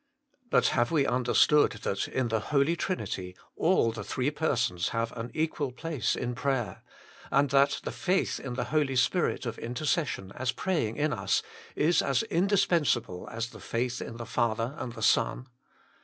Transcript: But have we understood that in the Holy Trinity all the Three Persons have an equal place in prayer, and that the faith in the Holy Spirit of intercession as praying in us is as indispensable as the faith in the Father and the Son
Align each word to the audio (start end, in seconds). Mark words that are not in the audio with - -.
But 0.49 0.69
have 0.69 0.89
we 0.89 1.05
understood 1.05 1.73
that 1.83 2.07
in 2.07 2.29
the 2.29 2.39
Holy 2.39 2.75
Trinity 2.75 3.35
all 3.55 3.91
the 3.91 4.03
Three 4.03 4.31
Persons 4.31 4.87
have 4.89 5.15
an 5.15 5.29
equal 5.31 5.71
place 5.71 6.15
in 6.15 6.33
prayer, 6.33 6.81
and 7.29 7.51
that 7.51 7.81
the 7.83 7.91
faith 7.91 8.39
in 8.39 8.55
the 8.55 8.63
Holy 8.73 8.95
Spirit 8.95 9.45
of 9.45 9.59
intercession 9.59 10.31
as 10.35 10.51
praying 10.51 10.95
in 10.95 11.13
us 11.13 11.43
is 11.75 12.01
as 12.01 12.23
indispensable 12.23 13.29
as 13.31 13.51
the 13.51 13.59
faith 13.59 14.01
in 14.01 14.17
the 14.17 14.25
Father 14.25 14.73
and 14.79 14.93
the 14.93 15.03
Son 15.03 15.45